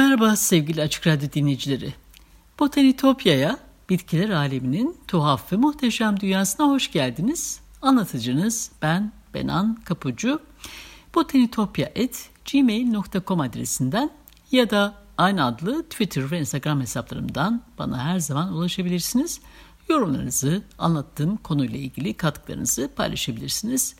Merhaba 0.00 0.36
sevgili 0.36 0.82
Açık 0.82 1.06
Radyo 1.06 1.32
dinleyicileri. 1.32 1.94
Botanitopya'ya, 2.58 3.58
bitkiler 3.90 4.30
aleminin 4.30 4.96
tuhaf 5.08 5.52
ve 5.52 5.56
muhteşem 5.56 6.20
dünyasına 6.20 6.66
hoş 6.66 6.92
geldiniz. 6.92 7.60
Anlatıcınız 7.82 8.70
ben 8.82 9.12
Benan 9.34 9.78
Kapucu. 9.84 10.40
botanitopya.gmail.com 11.14 13.40
adresinden 13.40 14.10
ya 14.52 14.70
da 14.70 14.94
aynı 15.18 15.44
adlı 15.44 15.82
Twitter 15.82 16.30
ve 16.30 16.40
Instagram 16.40 16.80
hesaplarımdan 16.80 17.62
bana 17.78 18.04
her 18.04 18.18
zaman 18.18 18.52
ulaşabilirsiniz. 18.52 19.40
Yorumlarınızı, 19.90 20.62
anlattığım 20.78 21.36
konuyla 21.36 21.78
ilgili 21.78 22.14
katkılarınızı 22.14 22.90
paylaşabilirsiniz. 22.96 23.94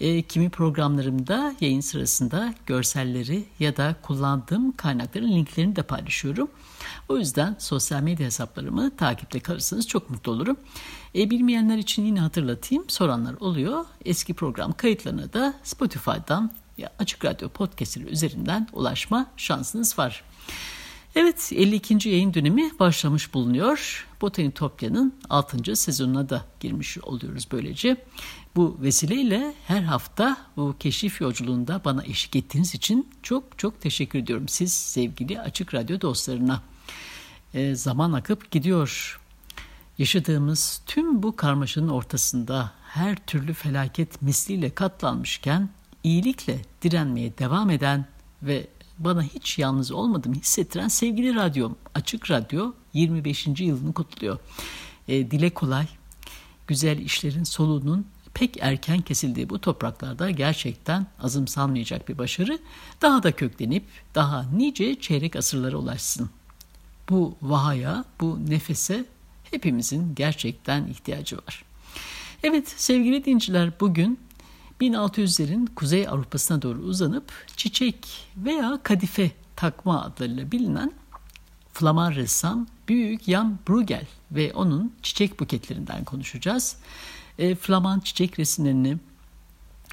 E, 0.00 0.22
kimi 0.22 0.50
programlarımda 0.50 1.54
yayın 1.60 1.80
sırasında 1.80 2.54
görselleri 2.66 3.44
ya 3.60 3.76
da 3.76 3.96
kullandığım 4.02 4.72
kaynakların 4.72 5.32
linklerini 5.32 5.76
de 5.76 5.82
paylaşıyorum. 5.82 6.50
O 7.08 7.18
yüzden 7.18 7.56
sosyal 7.58 8.02
medya 8.02 8.26
hesaplarımı 8.26 8.96
takipte 8.96 9.40
kalırsanız 9.40 9.88
çok 9.88 10.10
mutlu 10.10 10.32
olurum. 10.32 10.56
E, 11.14 11.30
bilmeyenler 11.30 11.78
için 11.78 12.04
yine 12.04 12.20
hatırlatayım. 12.20 12.84
Soranlar 12.88 13.34
oluyor. 13.34 13.84
Eski 14.04 14.34
program 14.34 14.72
kayıtlarına 14.72 15.32
da 15.32 15.54
Spotify'dan 15.62 16.52
ya 16.78 16.92
Açık 16.98 17.24
Radyo 17.24 17.48
podcastleri 17.48 18.04
üzerinden 18.04 18.68
ulaşma 18.72 19.26
şansınız 19.36 19.98
var. 19.98 20.24
Evet 21.16 21.52
52. 21.56 22.08
yayın 22.08 22.34
dönemi 22.34 22.78
başlamış 22.78 23.34
bulunuyor. 23.34 24.06
Botanitopya'nın 24.20 25.14
6. 25.30 25.76
sezonuna 25.76 26.28
da 26.28 26.44
girmiş 26.60 26.98
oluyoruz 26.98 27.48
böylece. 27.52 27.96
Bu 28.56 28.78
vesileyle 28.82 29.54
her 29.66 29.82
hafta 29.82 30.36
bu 30.56 30.76
keşif 30.80 31.20
yolculuğunda 31.20 31.80
bana 31.84 32.04
eşlik 32.04 32.36
ettiğiniz 32.36 32.74
için 32.74 33.08
çok 33.22 33.58
çok 33.58 33.80
teşekkür 33.80 34.18
ediyorum 34.18 34.48
siz 34.48 34.72
sevgili 34.72 35.40
Açık 35.40 35.74
Radyo 35.74 36.00
dostlarına. 36.00 36.62
E, 37.54 37.74
zaman 37.74 38.12
akıp 38.12 38.50
gidiyor. 38.50 39.20
Yaşadığımız 39.98 40.82
tüm 40.86 41.22
bu 41.22 41.36
karmaşanın 41.36 41.88
ortasında 41.88 42.72
her 42.88 43.16
türlü 43.26 43.54
felaket 43.54 44.22
misliyle 44.22 44.70
katlanmışken 44.70 45.68
iyilikle 46.02 46.62
direnmeye 46.82 47.38
devam 47.38 47.70
eden 47.70 48.06
ve 48.42 48.66
bana 48.98 49.22
hiç 49.22 49.58
yalnız 49.58 49.92
olmadığımı 49.92 50.34
hissettiren 50.34 50.88
sevgili 50.88 51.34
radyom 51.34 51.76
Açık 51.94 52.30
Radyo 52.30 52.72
25. 52.92 53.46
yılını 53.46 53.92
kutluyor. 53.92 54.38
E, 55.08 55.30
dile 55.30 55.50
kolay, 55.50 55.86
güzel 56.66 56.98
işlerin 56.98 57.44
soluğunun 57.44 58.06
pek 58.34 58.56
erken 58.60 59.00
kesildiği 59.00 59.50
bu 59.50 59.60
topraklarda 59.60 60.30
gerçekten 60.30 61.06
azımsanmayacak 61.20 62.08
bir 62.08 62.18
başarı 62.18 62.58
daha 63.02 63.22
da 63.22 63.32
köklenip 63.32 63.84
daha 64.14 64.46
nice 64.52 65.00
çeyrek 65.00 65.36
asırlara 65.36 65.76
ulaşsın. 65.76 66.30
Bu 67.10 67.36
vahaya, 67.42 68.04
bu 68.20 68.50
nefese 68.50 69.04
hepimizin 69.50 70.14
gerçekten 70.14 70.86
ihtiyacı 70.86 71.36
var. 71.36 71.64
Evet 72.42 72.68
sevgili 72.68 73.24
dinciler 73.24 73.70
bugün 73.80 74.18
1600'lerin 74.80 75.74
Kuzey 75.74 76.08
Avrupa'sına 76.08 76.62
doğru 76.62 76.78
uzanıp 76.78 77.32
çiçek 77.56 78.26
veya 78.36 78.80
kadife 78.82 79.30
takma 79.56 80.02
adlarıyla 80.02 80.52
bilinen 80.52 80.92
Flaman 81.72 82.14
ressam 82.14 82.66
Büyük 82.88 83.22
Jan 83.22 83.58
Bruegel 83.68 84.06
ve 84.32 84.52
onun 84.52 84.92
çiçek 85.02 85.40
buketlerinden 85.40 86.04
konuşacağız. 86.04 86.76
E, 87.38 87.54
Flaman 87.54 88.00
çiçek 88.00 88.38
resimlerini 88.38 88.98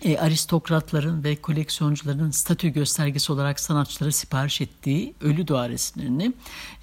e, 0.03 0.17
aristokratların 0.17 1.23
ve 1.23 1.35
koleksiyoncuların 1.35 2.31
statü 2.31 2.69
göstergesi 2.69 3.31
olarak 3.31 3.59
sanatçılara 3.59 4.11
sipariş 4.11 4.61
ettiği 4.61 5.13
ölü 5.21 5.47
doğa 5.47 5.69
resimlerini 5.69 6.33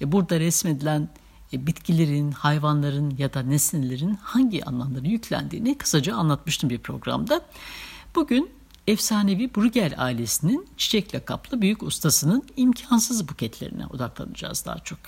e, 0.01 0.11
burada 0.11 0.39
resmedilen 0.39 1.09
e, 1.53 1.67
bitkilerin, 1.67 2.31
hayvanların 2.31 3.15
ya 3.17 3.33
da 3.33 3.41
nesnelerin 3.41 4.15
hangi 4.15 4.65
anlamları 4.65 5.07
yüklendiğini 5.07 5.77
kısaca 5.77 6.15
anlatmıştım 6.15 6.69
bir 6.69 6.77
programda. 6.77 7.41
Bugün 8.15 8.51
efsanevi 8.87 9.55
Bruegel 9.55 9.93
ailesinin 9.97 10.67
çiçek 10.77 11.15
lakaplı 11.15 11.61
büyük 11.61 11.83
ustasının 11.83 12.43
imkansız 12.57 13.27
buketlerine 13.29 13.85
odaklanacağız 13.85 14.65
daha 14.65 14.79
çok. 14.79 14.99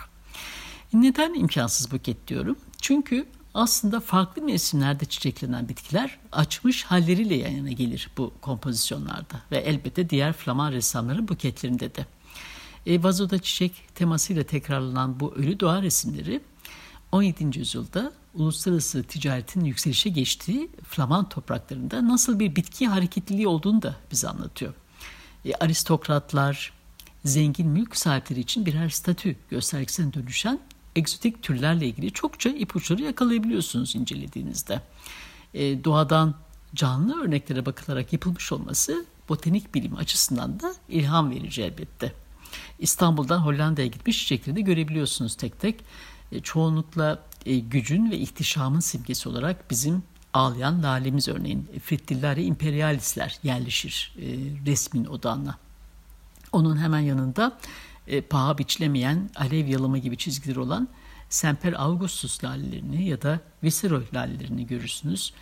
Neden 0.93 1.33
imkansız 1.33 1.91
buket 1.91 2.27
diyorum? 2.27 2.57
Çünkü 2.81 3.25
aslında 3.53 3.99
farklı 3.99 4.41
mevsimlerde 4.41 5.05
çiçeklenen 5.05 5.69
bitkiler 5.69 6.19
açmış 6.31 6.83
halleriyle 6.83 7.35
yan 7.35 7.51
yana 7.51 7.71
gelir 7.71 8.09
bu 8.17 8.33
kompozisyonlarda 8.41 9.41
ve 9.51 9.57
elbette 9.57 10.09
diğer 10.09 10.33
Flaman 10.33 10.71
ressamların 10.71 11.27
buketlerinde 11.27 11.95
de. 11.95 12.05
E, 12.85 13.03
vazoda 13.03 13.39
çiçek 13.39 13.73
temasıyla 13.95 14.43
tekrarlanan 14.43 15.19
bu 15.19 15.33
ölü 15.35 15.59
doğa 15.59 15.81
resimleri 15.81 16.41
17. 17.11 17.59
yüzyılda 17.59 18.13
uluslararası 18.33 19.03
ticaretin 19.03 19.65
yükselişe 19.65 20.09
geçtiği 20.09 20.69
Flaman 20.83 21.29
topraklarında 21.29 22.07
nasıl 22.07 22.39
bir 22.39 22.55
bitki 22.55 22.87
hareketliliği 22.87 23.47
olduğunu 23.47 23.81
da 23.81 23.95
bize 24.11 24.29
anlatıyor. 24.29 24.73
E, 25.45 25.53
aristokratlar, 25.53 26.73
zengin 27.25 27.67
mülk 27.67 27.97
sahipleri 27.97 28.39
için 28.39 28.65
birer 28.65 28.89
statü 28.89 29.35
göstergesine 29.49 30.13
dönüşen 30.13 30.59
egzotik 30.95 31.43
türlerle 31.43 31.87
ilgili 31.87 32.11
çokça 32.11 32.49
ipuçları 32.49 33.01
yakalayabiliyorsunuz 33.01 33.95
incelediğinizde. 33.95 34.81
E, 35.53 35.83
doğadan 35.83 36.35
canlı 36.75 37.23
örneklere 37.23 37.65
bakılarak 37.65 38.13
yapılmış 38.13 38.51
olması 38.51 39.05
botanik 39.29 39.75
bilim 39.75 39.95
açısından 39.95 40.59
da 40.59 40.73
ilham 40.89 41.31
verici 41.31 41.61
elbette. 41.61 42.13
İstanbul'dan 42.79 43.39
Hollanda'ya 43.39 43.87
gitmiş 43.87 44.19
çiçekleri 44.19 44.55
de 44.55 44.61
görebiliyorsunuz 44.61 45.35
tek 45.35 45.59
tek. 45.59 45.79
E, 46.31 46.39
çoğunlukla 46.39 47.19
e, 47.45 47.59
gücün 47.59 48.11
ve 48.11 48.17
ihtişamın 48.17 48.79
simgesi 48.79 49.29
olarak 49.29 49.71
bizim 49.71 50.03
ağlayan 50.33 50.83
lalemiz 50.83 51.27
örneğin 51.27 51.69
Frittillari 51.83 52.43
imperialisler 52.43 53.39
yerleşir 53.43 54.15
e, 54.17 54.25
resmin 54.65 55.05
odağına. 55.05 55.57
Onun 56.51 56.77
hemen 56.77 56.99
yanında 56.99 57.57
e, 58.07 58.21
paha 58.21 58.57
biçilemeyen 58.57 59.29
alev 59.35 59.67
yalımı 59.67 59.97
gibi 59.97 60.17
çizgiler 60.17 60.55
olan 60.55 60.87
Semper 61.29 61.73
Augustus 61.73 62.43
lalelerini 62.43 63.07
ya 63.07 63.21
da 63.21 63.39
Viceroy 63.63 64.03
lalelerini 64.13 64.67
görürsünüz. 64.67 65.33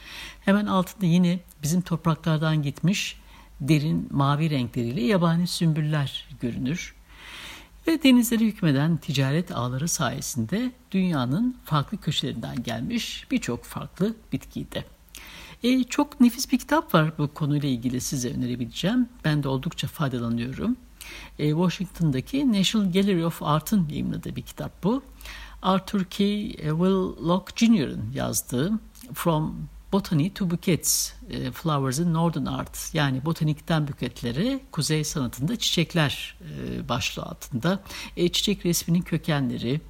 Hemen 0.42 0.66
altında 0.66 1.06
yine 1.06 1.40
bizim 1.64 1.82
topraklardan 1.82 2.64
gitmiş 2.64 3.20
derin 3.62 4.08
mavi 4.12 4.50
renkleriyle 4.50 5.02
yabani 5.02 5.48
sümbüller 5.48 6.28
görünür 6.42 6.99
ve 7.88 8.04
denizleri 8.04 8.46
hükmeden 8.46 8.98
ticaret 8.98 9.52
ağları 9.52 9.88
sayesinde 9.88 10.72
dünyanın 10.92 11.58
farklı 11.66 11.98
köşelerinden 11.98 12.64
gelmiş 12.64 13.28
birçok 13.32 13.64
farklı 13.64 14.16
bitkiydi. 14.32 14.86
E, 15.64 15.84
çok 15.84 16.22
nefis 16.22 16.52
bir 16.52 16.60
kitap 16.60 16.94
var 16.94 17.12
bu 17.18 17.34
konuyla 17.34 17.70
ilgili 17.70 18.02
size 18.02 18.34
önerebileceğim. 18.34 19.10
Ben 19.26 19.44
de 19.44 19.48
oldukça 19.48 19.88
faydalanıyorum. 19.88 20.78
E, 21.40 21.50
Washington'daki 21.50 22.54
National 22.54 22.92
Gallery 22.92 23.26
of 23.26 23.44
Art'ın 23.44 23.90
yayınladığı 23.90 24.36
bir 24.36 24.42
kitap 24.42 24.84
bu. 24.84 25.04
Arthur 25.62 26.04
K. 26.04 26.18
Willock 26.54 27.58
Jr.'ın 27.58 28.12
yazdığı 28.14 28.80
From 29.14 29.56
Botany 29.92 30.34
to 30.34 30.50
Bouquets, 30.50 31.14
e, 31.30 31.52
Flowers 31.52 32.00
in 32.00 32.14
Northern 32.14 32.46
Art 32.46 32.90
yani 32.94 33.26
botanikten 33.26 33.88
buketlere 33.88 34.60
kuzey 34.72 35.04
sanatında 35.04 35.56
çiçekler 35.56 36.36
e, 36.42 36.90
başlığı 36.90 37.24
altında. 37.24 37.80
E, 38.18 38.30
çiçek 38.30 38.66
resminin 38.66 39.02
kökenleri, 39.02 39.82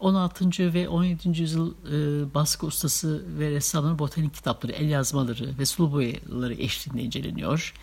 16. 0.00 0.74
ve 0.74 0.88
17. 0.88 1.40
yüzyıl 1.40 1.72
e, 1.72 2.34
baskı 2.34 2.66
ustası 2.66 3.24
ve 3.38 3.50
ressamların 3.50 3.98
botanik 3.98 4.34
kitapları, 4.34 4.72
el 4.72 4.88
yazmaları 4.88 5.58
ve 5.58 5.66
sulu 5.66 5.92
boyaları 5.92 6.54
eşliğinde 6.54 7.02
inceleniyor. 7.02 7.74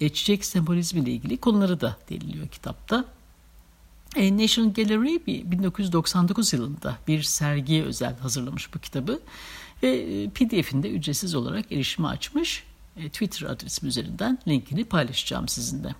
Çiçek 0.00 0.44
sembolizmi 0.44 1.00
ile 1.00 1.10
ilgili 1.10 1.36
konuları 1.36 1.80
da 1.80 1.96
deniliyor 2.10 2.48
kitapta. 2.48 3.04
National 4.16 4.74
Gallery 4.74 5.26
1999 5.50 6.52
yılında 6.52 6.98
bir 7.08 7.22
sergiye 7.22 7.84
özel 7.84 8.18
hazırlamış 8.18 8.74
bu 8.74 8.78
kitabı 8.78 9.20
ve 9.82 9.88
e, 9.88 10.28
PDF'inde 10.28 10.90
ücretsiz 10.90 11.34
olarak 11.34 11.72
erişime 11.72 12.08
açmış. 12.08 12.64
E, 12.96 13.08
Twitter 13.08 13.46
adresim 13.46 13.88
üzerinden 13.88 14.38
linkini 14.48 14.84
paylaşacağım 14.84 15.48
sizinle. 15.48 15.94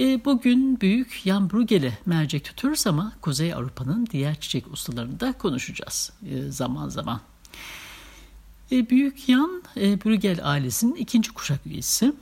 E, 0.00 0.24
bugün 0.24 0.80
büyük 0.80 1.20
Jan 1.24 1.50
Bruegel'e 1.50 1.98
mercek 2.06 2.44
tutuyoruz 2.44 2.86
ama 2.86 3.12
Kuzey 3.20 3.54
Avrupa'nın 3.54 4.06
diğer 4.10 4.40
çiçek 4.40 4.72
ustalarını 4.72 5.20
da 5.20 5.32
konuşacağız 5.32 6.12
zaman 6.48 6.88
zaman. 6.88 7.20
Büyük 8.70 9.18
Jan 9.18 9.62
e, 9.76 10.04
Bruegel 10.04 10.40
ailesinin 10.42 10.94
ikinci 10.94 11.32
kuşak 11.32 11.66
üyesi. 11.66 12.12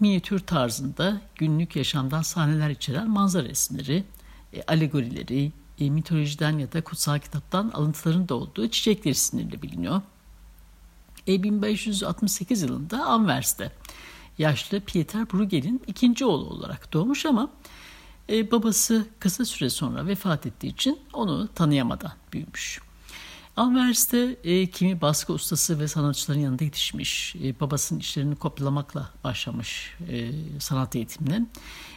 Minyatür 0.00 0.38
tarzında 0.38 1.20
günlük 1.34 1.76
yaşamdan 1.76 2.22
sahneler 2.22 2.70
içeren 2.70 3.10
manzara 3.10 3.48
resimleri, 3.48 4.04
e, 4.52 4.62
alegorileri, 4.62 5.52
e, 5.82 5.90
mitolojiden 5.90 6.58
ya 6.58 6.72
da 6.72 6.84
kutsal 6.84 7.18
kitaptan 7.18 7.70
alıntıların 7.74 8.28
da 8.28 8.34
olduğu 8.34 8.68
çiçek 8.68 9.06
resimleriyle 9.06 9.62
biliniyor. 9.62 10.02
E, 11.28 11.42
1568 11.42 12.62
yılında 12.62 13.04
Anvers'te 13.04 13.72
yaşlı 14.38 14.80
Pieter 14.80 15.32
Bruegel'in 15.32 15.82
ikinci 15.86 16.24
oğlu 16.24 16.46
olarak 16.46 16.92
doğmuş 16.92 17.26
ama 17.26 17.50
e, 18.30 18.50
babası 18.50 19.06
kısa 19.18 19.44
süre 19.44 19.70
sonra 19.70 20.06
vefat 20.06 20.46
ettiği 20.46 20.68
için 20.68 20.98
onu 21.12 21.48
tanıyamadan 21.54 22.12
büyümüş. 22.32 22.80
Anvers'te 23.56 24.36
e, 24.44 24.66
kimi 24.66 25.00
baskı 25.00 25.32
ustası 25.32 25.78
ve 25.78 25.88
sanatçıların 25.88 26.40
yanında 26.40 26.64
yetişmiş. 26.64 27.36
E, 27.36 27.60
babasının 27.60 28.00
işlerini 28.00 28.36
kopyalamakla 28.36 29.10
başlamış 29.24 29.94
e, 30.08 30.30
sanat 30.58 30.96
eğitimine. 30.96 31.46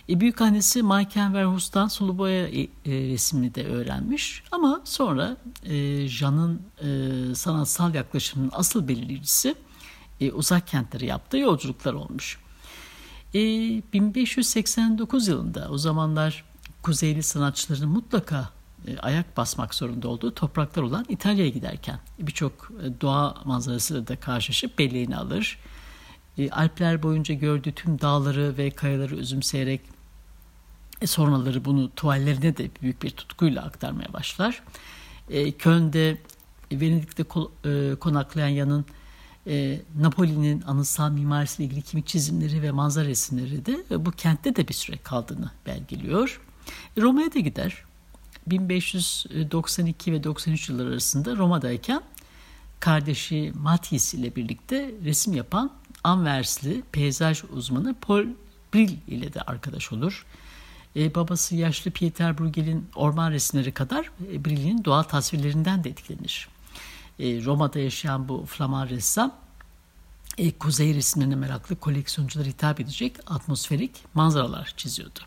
E, 0.10 0.19
büyük 0.19 0.42
annesi 0.42 0.84
Maiken 0.84 1.34
Verhus'tan 1.34 1.88
sulu 1.88 2.18
boya 2.18 2.48
e, 2.48 2.62
e, 2.62 2.68
resmini 2.86 3.56
de 3.56 3.68
öğrenmiş. 3.68 4.44
Ama 4.52 4.81
sonra 4.84 5.38
e, 5.63 6.07
Jean'ın 6.07 6.62
e, 6.81 7.36
sanatsal 7.36 7.96
yaklaşımının 7.96 8.51
asıl 8.54 8.88
belirleyicisi 8.88 9.56
e, 10.22 10.31
uzak 10.31 10.68
kentlere 10.68 11.06
yaptığı 11.06 11.38
yolculuklar 11.38 11.94
olmuş. 11.94 12.40
E, 13.34 13.40
1589 13.94 15.28
yılında 15.28 15.68
o 15.69 15.78
zamanlar 15.78 16.44
Kuzeyli 16.81 17.24
sanatçıların 17.24 17.90
mutlaka 17.90 18.55
e, 18.88 19.00
ayak 19.00 19.38
basmak 19.38 19.74
zorunda 19.74 20.08
olduğu 20.08 20.34
topraklar 20.34 20.84
olan 20.84 21.06
İtalya'ya 21.10 21.50
giderken 21.50 22.00
birçok 22.20 22.72
e, 22.84 23.02
doğa 23.02 23.36
manzarasıyla 23.46 24.08
da 24.08 24.16
karşılaşıp 24.16 24.80
belleğini 24.80 25.18
alır. 25.18 25.60
E, 26.38 26.50
Alpler 26.50 27.04
boyunca 27.04 27.36
gördüğü 27.36 27.72
tüm 27.72 28.02
dağları 28.02 28.58
ve 28.58 28.72
kayaları 28.72 29.16
üzümseyerek 29.16 29.82
e, 31.02 31.08
sonraları 31.08 31.66
bunu 31.66 31.92
tuvallerine 31.96 32.58
de 32.58 32.70
büyük 32.82 33.04
bir 33.04 33.10
tutkuyla 33.10 33.64
aktarmaya 33.64 34.14
başlar. 34.14 34.64
E, 35.30 35.52
Köln'de 35.52 36.18
Venedik'te 36.72 37.24
konaklayan 38.00 38.48
yanın 38.48 38.86
Napoli'nin 40.00 40.62
anıtsal 40.62 41.12
mimarisiyle 41.12 41.68
ilgili 41.70 41.82
kimi 41.82 42.06
çizimleri 42.06 42.62
ve 42.62 42.72
manzara 42.72 43.06
resimleri 43.06 43.66
de 43.66 44.06
bu 44.06 44.12
kentte 44.12 44.56
de 44.56 44.68
bir 44.68 44.74
süre 44.74 44.98
kaldığını 44.98 45.52
belgeliyor. 45.66 46.42
Roma'ya 46.98 47.34
da 47.34 47.40
gider. 47.40 47.84
1592 48.47 50.13
ve 50.13 50.24
93 50.24 50.69
yılları 50.69 50.89
arasında 50.89 51.36
Roma'dayken 51.36 52.01
kardeşi 52.80 53.51
Matisse 53.56 54.18
ile 54.18 54.36
birlikte 54.36 54.92
resim 55.06 55.33
yapan 55.33 55.71
Anversli 56.03 56.83
peyzaj 56.92 57.44
uzmanı 57.44 57.95
Paul 58.01 58.25
Brill 58.74 58.97
ile 59.07 59.33
de 59.33 59.42
arkadaş 59.42 59.92
olur. 59.92 60.25
E, 60.95 61.15
babası 61.15 61.56
yaşlı 61.56 61.92
Pieter 61.92 62.38
Bruegel'in 62.38 62.88
orman 62.95 63.31
resimleri 63.31 63.71
kadar 63.71 64.12
e, 64.31 64.45
Brill'in 64.45 64.86
doğal 64.86 65.03
tasvirlerinden 65.03 65.83
de 65.83 65.89
etkilenir. 65.89 66.48
E, 67.19 67.45
Roma'da 67.45 67.80
yaşayan 67.80 68.27
bu 68.27 68.45
Flaman 68.45 68.89
ressam 68.89 69.36
e, 70.38 70.51
kuzey 70.51 70.95
resimlerine 70.95 71.36
meraklı 71.36 71.75
koleksiyonculara 71.75 72.48
hitap 72.48 72.80
edecek 72.80 73.15
atmosferik 73.27 73.91
manzaralar 74.13 74.74
çiziyordu. 74.77 75.19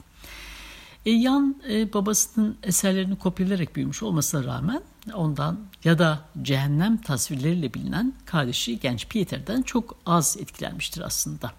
E, 1.06 1.10
Yan 1.10 1.56
e, 1.70 1.92
babasının 1.92 2.56
eserlerini 2.62 3.18
kopyalayarak 3.18 3.76
büyümüş 3.76 4.02
olmasına 4.02 4.44
rağmen 4.44 4.82
ondan 5.14 5.60
ya 5.84 5.98
da 5.98 6.20
cehennem 6.42 6.96
tasvirleriyle 6.96 7.74
bilinen 7.74 8.12
kardeşi 8.26 8.80
genç 8.80 9.08
Pieter'den 9.08 9.62
çok 9.62 9.96
az 10.06 10.36
etkilenmiştir 10.40 11.00
aslında. 11.00 11.52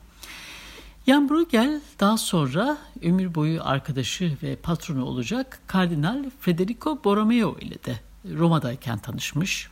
Jan 1.07 1.29
Bruegel 1.29 1.81
daha 1.99 2.17
sonra 2.17 2.77
ömür 3.01 3.35
boyu 3.35 3.63
arkadaşı 3.63 4.37
ve 4.43 4.55
patronu 4.55 5.05
olacak 5.05 5.59
Kardinal 5.67 6.25
Federico 6.39 7.03
Borromeo 7.03 7.57
ile 7.59 7.83
de 7.83 7.99
Roma'dayken 8.37 8.99
tanışmış. 8.99 9.69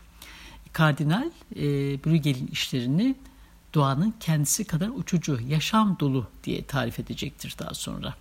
Kardinal 0.74 1.30
e, 1.56 1.64
Bruegel'in 2.06 2.48
işlerini 2.48 3.16
doğanın 3.74 4.14
kendisi 4.19 4.66
kadar 4.66 4.90
uçucu, 4.90 5.40
yaşam 5.48 5.98
dolu 6.00 6.28
diye 6.44 6.66
tarif 6.66 7.00
edecektir 7.00 7.56
daha 7.60 7.74
sonra. 7.74 8.14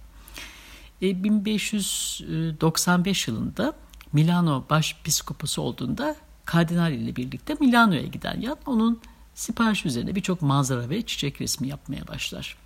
E, 1.02 1.25
1595 1.25 3.28
yılında 3.28 3.72
Milano 4.12 4.64
başpiskoposu 4.70 5.62
olduğunda 5.62 6.16
kardinal 6.44 6.93
ile 6.93 7.16
birlikte 7.16 7.56
Milano'ya 7.60 8.02
giden 8.02 8.40
Yan 8.40 8.58
onun 8.66 9.00
sipariş 9.34 9.87
üzerine 9.87 10.14
birçok 10.14 10.43
manzara 10.43 10.90
ve 10.90 11.02
çiçek 11.02 11.40
resmi 11.40 11.69
yapmaya 11.69 12.08
başlar. 12.08 12.56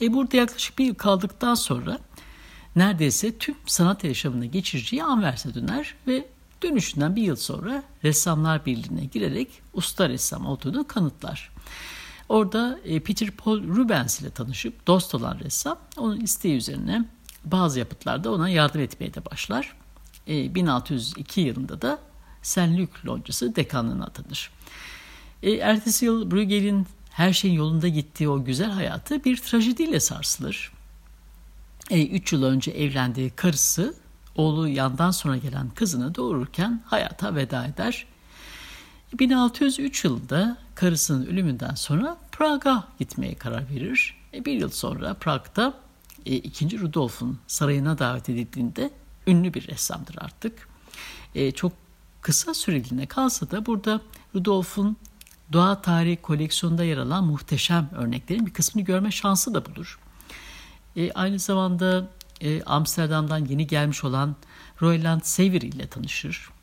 E 0.00 0.12
burada 0.12 0.36
yaklaşık 0.36 0.78
bir 0.78 0.84
yıl 0.84 0.94
kaldıktan 0.94 1.54
sonra 1.54 1.98
neredeyse 2.76 3.38
tüm 3.38 3.54
sanat 3.66 4.04
yaşamını 4.04 4.46
geçireceği 4.46 5.04
Anvers'e 5.04 5.54
döner 5.54 5.94
ve 6.06 6.26
dönüşünden 6.62 7.16
bir 7.16 7.22
yıl 7.22 7.36
sonra 7.36 7.82
Ressamlar 8.04 8.66
Birliği'ne 8.66 9.04
girerek 9.04 9.48
usta 9.72 10.08
ressam 10.08 10.46
olduğunu 10.46 10.86
kanıtlar. 10.86 11.50
Orada 12.28 12.78
e, 12.84 13.00
Peter 13.00 13.30
Paul 13.30 13.62
Rubens 13.62 14.20
ile 14.20 14.30
tanışıp 14.30 14.86
dost 14.86 15.14
olan 15.14 15.38
ressam 15.38 15.78
onun 15.96 16.20
isteği 16.20 16.56
üzerine 16.56 17.04
bazı 17.44 17.78
yapıtlarda 17.78 18.32
ona 18.32 18.48
yardım 18.48 18.80
etmeye 18.80 19.14
de 19.14 19.24
başlar. 19.24 19.76
1602 20.26 21.40
e, 21.40 21.44
yılında 21.44 21.82
da 21.82 21.98
Luc 22.58 22.90
Loncası 23.06 23.56
dekanlığına 23.56 24.04
atanır. 24.04 24.50
E, 25.42 25.52
ertesi 25.52 26.04
yıl 26.04 26.30
Bruegel'in 26.30 26.86
her 27.10 27.32
şeyin 27.32 27.54
yolunda 27.54 27.88
gittiği 27.88 28.28
o 28.28 28.44
güzel 28.44 28.70
hayatı 28.70 29.24
bir 29.24 29.36
trajediyle 29.36 30.00
sarsılır. 30.00 30.72
üç 31.90 32.32
yıl 32.32 32.42
önce 32.42 32.70
evlendiği 32.70 33.30
karısı 33.30 33.94
oğlu 34.36 34.68
yandan 34.68 35.10
sonra 35.10 35.36
gelen 35.36 35.70
kızını 35.70 36.14
doğururken 36.14 36.82
hayata 36.86 37.34
veda 37.34 37.66
eder 37.66 38.06
1603 39.18 40.04
yılında 40.04 40.56
karısının 40.74 41.26
ölümünden 41.26 41.74
sonra 41.74 42.16
Prag'a 42.32 42.84
gitmeye 42.98 43.34
karar 43.34 43.70
verir. 43.70 44.16
E, 44.34 44.44
bir 44.44 44.52
yıl 44.52 44.70
sonra 44.70 45.14
Prag'da 45.14 45.74
e, 46.26 46.36
2. 46.36 46.80
Rudolf'un 46.80 47.38
sarayına 47.46 47.98
davet 47.98 48.28
edildiğinde 48.28 48.90
ünlü 49.26 49.54
bir 49.54 49.68
ressamdır 49.68 50.16
artık. 50.18 50.68
E, 51.34 51.52
çok 51.52 51.72
kısa 52.20 52.54
süreliğine 52.54 53.06
kalsa 53.06 53.50
da 53.50 53.66
burada 53.66 54.00
Rudolf'un 54.34 54.96
doğa 55.52 55.82
tarihi 55.82 56.16
koleksiyonunda 56.16 56.84
yer 56.84 56.98
alan 56.98 57.24
muhteşem 57.24 57.90
örneklerin 57.94 58.46
bir 58.46 58.52
kısmını 58.52 58.84
görme 58.84 59.10
şansı 59.10 59.54
da 59.54 59.66
bulur. 59.66 59.98
E, 60.96 61.12
aynı 61.12 61.38
zamanda 61.38 62.08
e, 62.40 62.62
Amsterdam'dan 62.62 63.44
yeni 63.44 63.66
gelmiş 63.66 64.04
olan 64.04 64.36
Royland 64.82 65.20
Savory 65.22 65.66
ile 65.66 65.86
tanışır. 65.86 66.53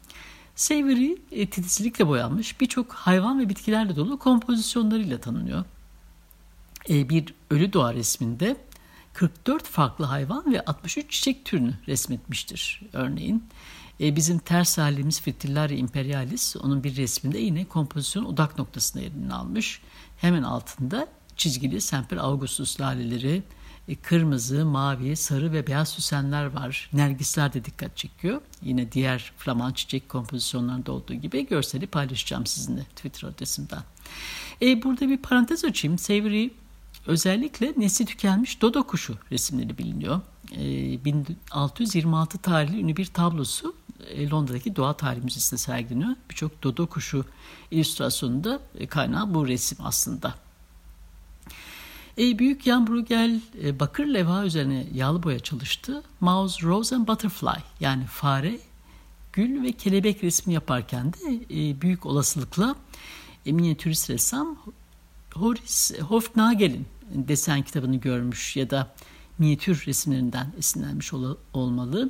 Savory 0.56 1.18
e, 1.32 1.50
titizlikle 1.50 2.08
boyanmış 2.08 2.62
birçok 2.62 2.94
hayvan 2.94 3.40
ve 3.40 3.50
bitkilerle 3.50 3.96
dolu 3.96 4.20
kompozisyonlarıyla 4.20 5.18
tanınıyor. 5.18 5.66
E, 6.90 7.10
bir 7.10 7.34
ölü 7.50 7.74
doğa 7.74 7.94
resminde 7.94 8.58
44 9.14 9.64
farklı 9.64 10.06
hayvan 10.06 10.54
ve 10.54 10.66
63 10.66 11.12
çiçek 11.12 11.46
türünü 11.46 11.74
resmetmiştir 11.88 12.82
örneğin. 12.94 13.44
E, 14.00 14.16
bizim 14.16 14.40
ters 14.40 14.78
halimiz 14.78 15.22
Fritillaria 15.22 15.78
imperialis 15.78 16.56
onun 16.56 16.84
bir 16.84 16.96
resminde 16.96 17.40
yine 17.40 17.66
kompozisyon 17.66 18.26
odak 18.26 18.58
noktasına 18.58 19.02
yerini 19.02 19.34
almış. 19.34 19.82
Hemen 20.18 20.44
altında 20.44 21.08
çizgili 21.38 21.82
Semper 21.82 22.18
Augustus 22.18 22.82
laleleri, 22.82 23.44
kırmızı, 24.04 24.66
mavi, 24.66 25.16
sarı 25.16 25.54
ve 25.54 25.68
beyaz 25.68 25.90
süsenler 25.90 26.46
var. 26.46 26.90
Nergisler 26.94 27.54
de 27.54 27.66
dikkat 27.66 27.98
çekiyor. 27.98 28.42
Yine 28.62 28.92
diğer 28.92 29.34
flaman 29.38 29.74
çiçek 29.74 30.10
kompozisyonlarında 30.10 30.92
olduğu 30.92 31.14
gibi 31.14 31.48
görseli 31.48 31.88
paylaşacağım 31.88 32.46
sizinle 32.46 32.84
Twitter 32.84 33.28
adresimden. 33.28 33.84
E, 34.62 34.84
burada 34.84 35.10
bir 35.10 35.18
parantez 35.18 35.66
açayım. 35.66 35.98
Savory 35.98 36.52
özellikle 37.08 37.74
nesli 37.78 38.06
tükenmiş 38.06 38.62
dodo 38.62 38.84
kuşu 38.84 39.18
resimleri 39.32 39.78
biliniyor. 39.78 40.22
E, 40.52 41.06
1626 41.06 42.38
tarihli 42.38 42.80
ünlü 42.80 42.98
bir 42.98 43.06
tablosu 43.06 43.76
e, 44.10 44.30
Londra'daki 44.30 44.76
Doğa 44.76 44.94
Tarihi 44.94 45.24
Müzesi'nde 45.24 45.58
sergileniyor. 45.58 46.16
Birçok 46.30 46.64
dodo 46.64 46.88
kuşu 46.88 47.26
illüstrasyonunda 47.72 48.60
e, 48.80 48.88
kaynağı 48.88 49.34
bu 49.34 49.48
resim 49.48 49.78
aslında. 49.84 50.36
E, 52.22 52.40
Büyük 52.40 52.64
Jan 52.64 52.88
Bruegel 52.88 53.42
e, 53.64 53.80
bakır 53.80 54.08
levha 54.08 54.46
üzerine 54.46 54.88
yağlı 54.94 55.24
boya 55.24 55.40
çalıştı. 55.40 56.04
Mouse, 56.20 56.68
Rose 56.68 56.96
and 56.96 57.08
Butterfly 57.08 57.64
yani 57.80 58.06
fare, 58.06 58.60
gül 59.34 59.64
ve 59.64 59.72
kelebek 59.72 60.24
resmi 60.24 60.54
yaparken 60.54 61.14
de 61.14 61.40
e, 61.50 61.82
büyük 61.82 62.06
olasılıkla 62.06 62.76
e, 63.46 63.52
minyatürist 63.52 64.10
ressam 64.10 64.58
Horace 65.34 66.02
Hofnagel'in 66.02 66.86
desen 67.14 67.62
kitabını 67.62 67.96
görmüş 67.96 68.56
ya 68.56 68.70
da 68.70 68.94
minyatür 69.38 69.84
resimlerinden 69.88 70.54
esinlenmiş 70.58 71.14
ol, 71.14 71.36
olmalı. 71.54 72.10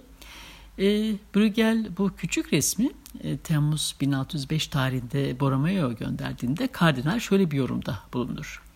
E, 0.79 1.13
Bruegel 1.35 1.87
bu 1.97 2.11
küçük 2.17 2.53
resmi 2.53 2.89
e, 3.23 3.37
Temmuz 3.37 3.95
1605 4.01 4.67
tarihinde 4.67 5.39
Borromeo'ya 5.39 5.91
gönderdiğinde 5.91 6.67
kardinal 6.67 7.19
şöyle 7.19 7.51
bir 7.51 7.57
yorumda 7.57 7.99
bulunur. 8.13 8.70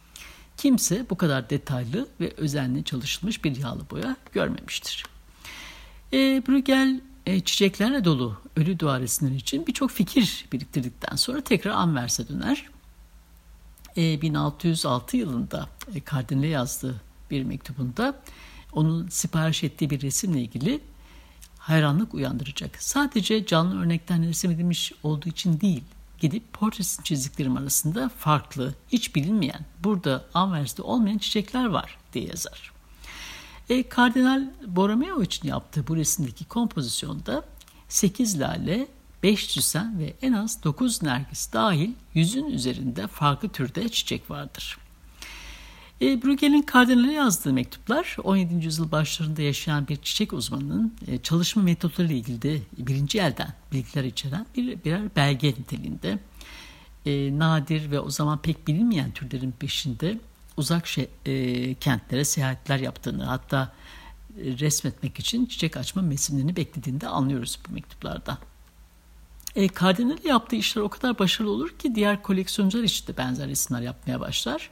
Kimse 0.58 1.06
bu 1.10 1.18
kadar 1.18 1.50
detaylı 1.50 2.08
ve 2.20 2.34
özenli 2.38 2.84
çalışılmış 2.84 3.44
bir 3.44 3.56
yağlı 3.56 3.90
boya 3.90 4.16
görmemiştir. 4.34 5.06
E, 6.14 6.18
Bruegel 6.48 7.02
e, 7.26 7.40
çiçeklerle 7.40 8.06
dolu 8.06 8.38
ölü 8.56 8.80
dua 8.80 9.00
resimleri 9.00 9.36
için 9.36 9.68
birçok 9.68 9.92
fikir 9.92 10.46
biriktirdikten 10.52 11.16
sonra 11.16 11.42
tekrar 11.42 11.72
Anvers'e 11.72 12.28
döner. 12.28 12.66
E, 13.98 14.22
1606 14.22 15.18
yılında 15.18 15.70
e, 15.96 16.02
kardinale 16.02 16.48
yazdığı 16.48 17.02
bir 17.32 17.44
mektubunda 17.44 18.22
onun 18.74 19.08
sipariş 19.08 19.64
ettiği 19.64 19.90
bir 19.90 20.02
resimle 20.02 20.42
ilgili 20.42 20.82
hayranlık 21.58 22.14
uyandıracak. 22.14 22.84
Sadece 22.84 23.46
canlı 23.46 23.82
örnekten 23.84 24.28
resim 24.28 24.52
edilmiş 24.52 24.94
olduğu 25.04 25.30
için 25.30 25.62
değil, 25.62 25.84
gidip 26.20 26.54
portresini 26.54 27.04
çizdiklerim 27.04 27.58
arasında 27.58 28.10
farklı, 28.10 28.74
hiç 28.88 29.16
bilinmeyen, 29.16 29.66
burada 29.84 30.26
Anvers'te 30.34 30.82
olmayan 30.82 31.18
çiçekler 31.18 31.66
var 31.66 31.98
diye 32.14 32.26
yazar. 32.26 32.72
E, 33.70 33.90
Kardinal 33.90 34.48
Borromeo 34.68 35.24
için 35.24 35.48
yaptığı 35.48 35.88
bu 35.88 35.96
resimdeki 35.96 36.46
kompozisyonda 36.46 37.46
8 37.90 38.40
lale, 38.40 38.88
5 39.24 39.46
süsen 39.46 40.00
ve 40.00 40.14
en 40.22 40.34
az 40.34 40.64
9 40.64 41.04
nergis 41.04 41.54
dahil 41.54 41.94
yüzün 42.14 42.46
üzerinde 42.46 43.08
farklı 43.08 43.50
türde 43.50 43.90
çiçek 43.90 44.32
vardır. 44.32 44.78
E, 46.02 46.24
Bruegel'in 46.24 46.62
kardinale 46.62 47.12
yazdığı 47.12 47.54
mektuplar 47.54 48.18
17. 48.24 48.66
yüzyıl 48.66 48.92
başlarında 48.92 49.42
yaşayan 49.42 49.88
bir 49.88 49.96
çiçek 49.96 50.34
uzmanının 50.34 50.94
e, 51.08 51.18
çalışma 51.18 51.64
metotları 51.64 52.08
ile 52.08 52.16
ilgili 52.16 52.42
de 52.42 52.60
birinci 52.78 53.20
elden 53.20 53.54
bilgiler 53.72 54.04
içeren 54.04 54.46
bir, 54.58 54.84
birer 54.84 55.16
belge 55.16 55.50
niteliğinde. 55.50 56.20
E, 57.06 57.40
nadir 57.40 57.92
ve 57.92 58.00
o 58.00 58.10
zaman 58.10 58.42
pek 58.42 58.68
bilinmeyen 58.68 59.12
türlerin 59.12 59.52
peşinde 59.52 60.20
uzak 60.58 60.88
şey, 60.88 61.10
e, 61.26 61.74
kentlere 61.74 62.26
seyahatler 62.26 62.80
yaptığını 62.80 63.24
hatta 63.24 63.74
resmetmek 64.38 65.20
için 65.20 65.46
çiçek 65.46 65.78
açma 65.78 66.02
mevsimlerini 66.02 66.56
beklediğini 66.56 67.02
de 67.02 67.08
anlıyoruz 67.08 67.60
bu 67.70 67.74
mektuplardan. 67.74 68.38
E, 69.56 69.68
kardinal 69.68 70.18
yaptığı 70.26 70.56
işler 70.56 70.82
o 70.82 70.90
kadar 70.90 71.20
başarılı 71.20 71.52
olur 71.52 71.70
ki 71.70 71.96
diğer 71.96 72.22
koleksiyoncular 72.22 72.84
için 72.84 73.08
de 73.08 73.18
benzer 73.18 73.48
resimler 73.48 73.82
yapmaya 73.82 74.20
başlar. 74.20 74.70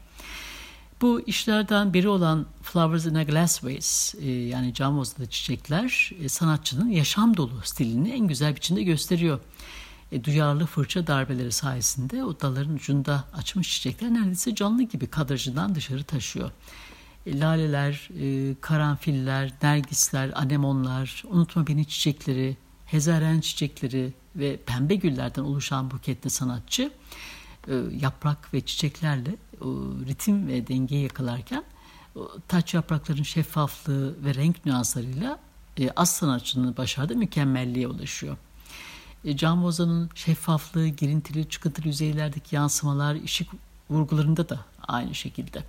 Bu 1.04 1.22
işlerden 1.28 1.94
biri 1.94 2.10
olan 2.10 2.46
Flowers 2.62 3.06
in 3.06 3.16
a 3.16 3.24
Glass 3.24 3.64
Vase 3.64 4.18
e, 4.22 4.32
yani 4.32 4.74
cam 4.74 4.98
vazada 4.98 5.30
çiçekler 5.30 6.12
e, 6.24 6.30
sanatçının 6.30 6.90
yaşam 6.90 7.38
dolu 7.38 7.62
stilini 7.64 8.10
en 8.10 8.28
güzel 8.28 8.56
biçimde 8.56 8.84
gösteriyor. 8.84 9.40
E, 10.12 10.24
duyarlı 10.24 10.66
fırça 10.66 11.08
darbeleri 11.08 11.52
sayesinde 11.52 12.24
o 12.24 12.40
dalların 12.40 12.76
ucunda 12.76 13.24
açmış 13.34 13.74
çiçekler 13.74 14.14
neredeyse 14.14 14.56
canlı 14.56 14.84
gibi 14.84 15.08
kadrajından 15.08 15.76
dışarı 15.76 16.04
taşıyor. 16.04 16.52
Laleler, 17.28 18.10
karanfiller, 18.62 19.52
nergisler, 19.64 20.32
anemonlar, 20.36 21.24
unutma 21.28 21.68
beni 21.68 21.86
çiçekleri, 21.86 22.58
hezaren 22.86 23.40
çiçekleri 23.40 24.14
ve 24.36 24.58
pembe 24.58 24.96
güllerden 24.96 25.44
oluşan 25.44 25.92
buketli 25.92 26.30
sanatçı 26.30 26.92
yaprak 28.02 28.54
ve 28.54 28.62
çiçeklerle 28.62 29.36
ritim 30.08 30.48
ve 30.48 30.68
dengeyi 30.68 31.04
yakalarken 31.04 31.64
taç 32.48 32.74
yaprakların 32.74 33.24
şeffaflığı 33.24 34.26
ve 34.26 34.36
renk 34.36 34.66
nüanslarıyla 34.66 35.40
e, 35.80 35.90
az 35.90 36.16
sanatçının 36.16 36.78
başardığı 36.78 37.16
mükemmelliğe 37.16 37.88
ulaşıyor. 37.88 38.38
E, 39.26 39.38
Can 39.38 39.64
Bozan'ın 39.64 40.10
şeffaflığı, 40.16 40.88
girintili, 40.88 41.50
çıkıntılı 41.50 41.88
yüzeylerdeki 41.88 42.56
yansımalar, 42.56 43.16
ışık 43.24 43.50
vurgularında 43.90 44.50
da 44.50 44.60
aynı 44.88 45.16
şekilde. 45.16 45.60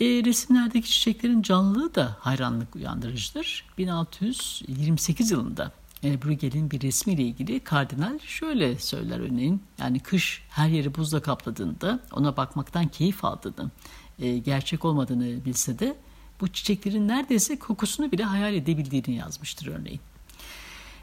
E, 0.00 0.04
resimlerdeki 0.04 0.90
çiçeklerin 0.90 1.42
canlılığı 1.42 1.94
da 1.94 2.16
hayranlık 2.20 2.76
uyandırıcıdır. 2.76 3.64
1628 3.78 5.30
yılında 5.30 5.72
e, 6.04 6.22
Bruegel'in 6.22 6.70
bir 6.70 6.80
resmiyle 6.80 7.22
ilgili 7.22 7.60
kardinal 7.60 8.18
şöyle 8.18 8.78
söyler 8.78 9.20
örneğin. 9.20 9.62
Yani 9.78 10.00
kış 10.00 10.42
her 10.48 10.68
yeri 10.68 10.94
buzla 10.94 11.22
kapladığında 11.22 12.00
ona 12.12 12.36
bakmaktan 12.36 12.88
keyif 12.88 13.24
aldığını, 13.24 13.70
e, 14.18 14.38
gerçek 14.38 14.84
olmadığını 14.84 15.44
bilse 15.44 15.78
de 15.78 15.96
bu 16.40 16.48
çiçeklerin 16.48 17.08
neredeyse 17.08 17.58
kokusunu 17.58 18.12
bile 18.12 18.24
hayal 18.24 18.54
edebildiğini 18.54 19.18
yazmıştır 19.18 19.66
örneğin. 19.66 20.00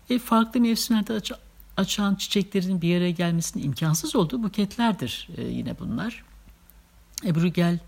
E, 0.10 0.20
farklı 0.20 0.60
mevsimlerde 0.60 1.14
aç 1.14 1.32
açan 1.78 2.16
çiçeklerin 2.16 2.82
bir 2.82 2.98
araya 2.98 3.12
gelmesinin 3.12 3.64
imkansız 3.64 4.16
olduğu 4.16 4.44
buketlerdir 4.44 5.30
e, 5.38 5.44
yine 5.44 5.80
bunlar. 5.80 6.24
E, 7.26 7.36
Bruegel 7.36 7.80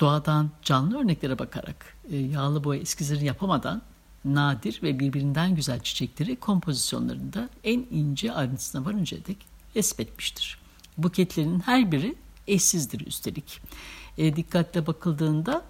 doğadan 0.00 0.50
canlı 0.62 1.00
örneklere 1.00 1.38
bakarak 1.38 1.96
e, 2.10 2.16
yağlı 2.16 2.64
boya 2.64 2.80
eskizleri 2.80 3.24
yapamadan 3.24 3.82
nadir 4.24 4.80
ve 4.82 4.98
birbirinden 4.98 5.54
güzel 5.54 5.80
çiçekleri 5.80 6.36
kompozisyonlarında 6.36 7.48
en 7.64 7.86
ince 7.90 8.32
ayrıntısına 8.32 8.84
varınca 8.84 9.16
dek 9.26 9.36
resmetmiştir. 9.76 10.58
Buketlerin 10.98 11.60
her 11.60 11.92
biri 11.92 12.14
eşsizdir 12.46 13.06
üstelik. 13.06 13.60
E, 14.18 14.36
dikkatle 14.36 14.86
bakıldığında 14.86 15.64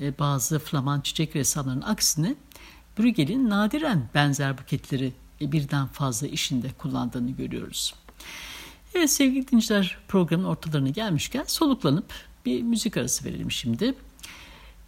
e, 0.00 0.18
bazı 0.18 0.58
Flaman 0.58 1.00
çiçek 1.00 1.36
ressamlarının 1.36 1.82
aksine 1.82 2.34
Bruegel'in 2.98 3.50
nadiren 3.50 4.08
benzer 4.14 4.58
buketleri 4.58 5.12
e, 5.40 5.52
birden 5.52 5.86
fazla 5.86 6.26
işinde 6.26 6.72
kullandığını 6.78 7.30
görüyoruz. 7.30 7.94
Evet 8.94 9.10
sevgili 9.10 9.48
dinleyiciler 9.48 9.98
programın 10.08 10.44
ortalarına 10.44 10.88
gelmişken 10.88 11.44
soluklanıp 11.46 12.12
bir 12.46 12.62
müzik 12.62 12.96
arası 12.96 13.24
verelim 13.24 13.50
şimdi. 13.50 13.94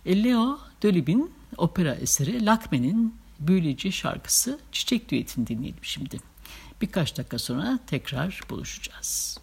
E, 0.07 0.25
Leo 0.25 0.59
Dolib'in 0.83 1.31
opera 1.57 1.95
eseri 1.95 2.47
Lakme'nin 2.47 3.15
büyüleyici 3.41 3.93
şarkısı 3.93 4.59
Çiçek 4.73 5.11
Düeti'ni 5.11 5.47
dinleyelim 5.47 5.85
şimdi. 5.85 6.21
Birkaç 6.81 7.19
dakika 7.19 7.39
sonra 7.39 7.79
tekrar 7.87 8.41
buluşacağız. 8.51 9.42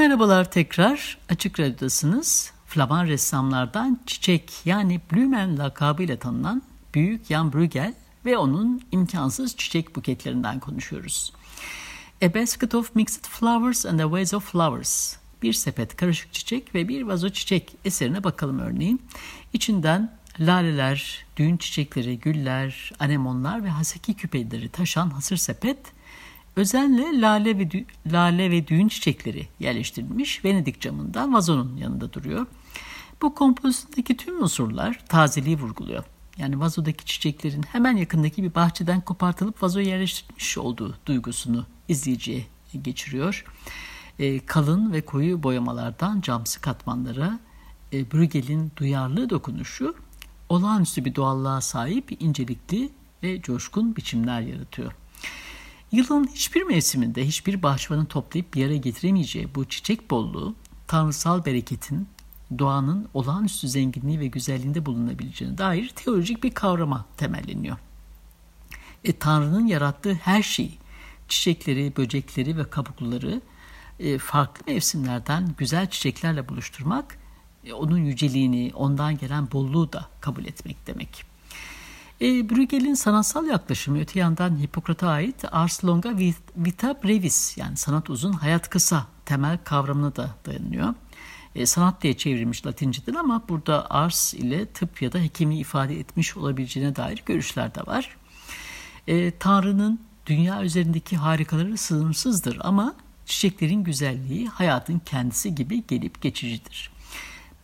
Merhabalar 0.00 0.50
tekrar. 0.50 1.18
Açık 1.28 1.60
Radyo'dasınız. 1.60 2.52
Flaman 2.66 3.06
ressamlardan 3.06 4.00
Çiçek 4.06 4.52
yani 4.64 5.00
Blumen 5.12 5.58
lakabıyla 5.58 6.16
tanınan 6.16 6.62
Büyük 6.94 7.26
Jan 7.26 7.52
Bruegel 7.52 7.94
ve 8.24 8.38
onun 8.38 8.82
imkansız 8.92 9.56
çiçek 9.56 9.96
buketlerinden 9.96 10.60
konuşuyoruz. 10.60 11.32
A 12.24 12.34
Basket 12.34 12.74
of 12.74 12.94
Mixed 12.94 13.24
Flowers 13.24 13.86
and 13.86 13.98
a 13.98 14.10
Vase 14.10 14.36
of 14.36 14.52
Flowers. 14.52 15.16
Bir 15.42 15.52
sepet 15.52 15.96
karışık 15.96 16.32
çiçek 16.32 16.74
ve 16.74 16.88
bir 16.88 17.02
vazo 17.02 17.28
çiçek 17.28 17.76
eserine 17.84 18.24
bakalım 18.24 18.58
örneğin. 18.58 19.02
İçinden 19.52 20.12
laleler, 20.40 21.24
düğün 21.36 21.56
çiçekleri, 21.56 22.18
güller, 22.18 22.92
anemonlar 22.98 23.64
ve 23.64 23.68
haseki 23.68 24.14
küpeleri 24.14 24.68
taşan 24.68 25.10
hasır 25.10 25.36
sepet 25.36 25.78
özenle 26.56 27.20
lale 27.20 27.58
ve, 27.58 27.84
lale 28.12 28.50
ve 28.50 28.68
düğün 28.68 28.88
çiçekleri 28.88 29.48
yerleştirilmiş 29.60 30.44
Venedik 30.44 30.80
camından 30.80 31.34
vazonun 31.34 31.76
yanında 31.76 32.12
duruyor. 32.12 32.46
Bu 33.22 33.34
kompozisyondaki 33.34 34.16
tüm 34.16 34.42
unsurlar 34.42 35.04
tazeliği 35.08 35.58
vurguluyor. 35.58 36.04
Yani 36.38 36.60
vazodaki 36.60 37.04
çiçeklerin 37.04 37.62
hemen 37.62 37.96
yakındaki 37.96 38.42
bir 38.42 38.54
bahçeden 38.54 39.00
kopartılıp 39.00 39.62
vazoya 39.62 39.86
yerleştirilmiş 39.86 40.58
olduğu 40.58 40.94
duygusunu 41.06 41.66
izleyiciye 41.88 42.46
geçiriyor. 42.82 43.44
E, 44.18 44.46
kalın 44.46 44.92
ve 44.92 45.00
koyu 45.00 45.42
boyamalardan 45.42 46.20
camsı 46.20 46.60
katmanlara 46.60 47.40
e, 47.92 48.12
Bruegel'in 48.12 48.72
duyarlı 48.76 49.30
dokunuşu 49.30 49.94
olağanüstü 50.48 51.04
bir 51.04 51.14
doğallığa 51.14 51.60
sahip 51.60 52.22
incelikli 52.22 52.90
ve 53.22 53.42
coşkun 53.42 53.96
biçimler 53.96 54.40
yaratıyor. 54.40 54.92
Yılın 55.92 56.26
hiçbir 56.26 56.62
mevsiminde 56.62 57.26
hiçbir 57.26 57.62
bahçıvanın 57.62 58.04
toplayıp 58.04 58.54
bir 58.54 58.60
yere 58.60 58.76
getiremeyeceği 58.76 59.54
bu 59.54 59.64
çiçek 59.64 60.10
bolluğu 60.10 60.54
tanrısal 60.86 61.44
bereketin 61.44 62.08
doğanın 62.58 63.08
olağanüstü 63.14 63.68
zenginliği 63.68 64.20
ve 64.20 64.26
güzelliğinde 64.26 64.86
bulunabileceğine 64.86 65.58
dair 65.58 65.88
teolojik 65.88 66.44
bir 66.44 66.50
kavrama 66.50 67.06
temelleniyor. 67.16 67.76
E, 69.04 69.18
Tanrı'nın 69.18 69.66
yarattığı 69.66 70.14
her 70.14 70.42
şeyi, 70.42 70.78
çiçekleri, 71.28 71.96
böcekleri 71.96 72.56
ve 72.56 72.70
kabukluları 72.70 73.40
e, 73.98 74.18
farklı 74.18 74.72
mevsimlerden 74.72 75.54
güzel 75.58 75.90
çiçeklerle 75.90 76.48
buluşturmak, 76.48 77.18
e, 77.64 77.72
onun 77.72 77.98
yüceliğini, 77.98 78.72
ondan 78.74 79.18
gelen 79.18 79.52
bolluğu 79.52 79.92
da 79.92 80.08
kabul 80.20 80.44
etmek 80.44 80.86
demek. 80.86 81.29
E, 82.20 82.50
Bruegel'in 82.50 82.94
sanatsal 82.94 83.46
yaklaşımı 83.46 84.00
öte 84.00 84.18
yandan 84.18 84.62
Hipokrat'a 84.62 85.08
ait 85.08 85.44
ars 85.52 85.84
longa 85.84 86.16
vita 86.56 87.02
brevis 87.04 87.58
yani 87.58 87.76
sanat 87.76 88.10
uzun 88.10 88.32
hayat 88.32 88.70
kısa 88.70 89.06
temel 89.24 89.58
kavramına 89.64 90.16
da 90.16 90.34
dayanıyor. 90.46 90.94
E, 91.54 91.66
sanat 91.66 92.02
diye 92.02 92.16
çevrilmiş 92.16 92.66
Latinceden 92.66 93.14
ama 93.14 93.42
burada 93.48 93.90
ars 93.90 94.34
ile 94.34 94.66
tıp 94.66 95.02
ya 95.02 95.12
da 95.12 95.18
hekimi 95.18 95.58
ifade 95.58 96.00
etmiş 96.00 96.36
olabileceğine 96.36 96.96
dair 96.96 97.22
görüşler 97.26 97.74
de 97.74 97.86
var. 97.86 98.16
E, 99.06 99.38
Tanrı'nın 99.38 100.00
dünya 100.26 100.62
üzerindeki 100.62 101.16
harikaları 101.16 101.76
sınırsızdır 101.76 102.58
ama 102.60 102.94
çiçeklerin 103.26 103.84
güzelliği 103.84 104.48
hayatın 104.48 104.98
kendisi 104.98 105.54
gibi 105.54 105.86
gelip 105.86 106.22
geçicidir. 106.22 106.90